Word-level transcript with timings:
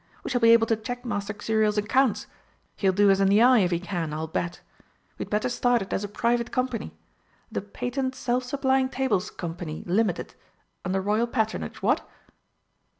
We 0.23 0.31
shall 0.31 0.41
be 0.41 0.49
able 0.49 0.65
to 0.65 0.75
check 0.75 1.05
Master 1.05 1.31
Xuriel's 1.31 1.77
accounts 1.77 2.25
he'll 2.75 2.91
do 2.91 3.11
us 3.11 3.19
in 3.19 3.27
the 3.27 3.43
eye 3.43 3.59
if 3.59 3.69
he 3.69 3.79
can, 3.79 4.13
I'll 4.15 4.25
bet. 4.25 4.59
We'd 5.19 5.29
better 5.29 5.47
start 5.47 5.83
it 5.83 5.93
as 5.93 6.03
a 6.03 6.07
private 6.07 6.51
company. 6.51 6.97
The 7.51 7.61
Patent 7.61 8.15
Self 8.15 8.43
supplying 8.43 8.89
Tables 8.89 9.29
Co., 9.29 9.55
Limited. 9.85 10.33
Under 10.83 10.99
Royal 11.01 11.27
Patronage, 11.27 11.83
what?" 11.83 12.03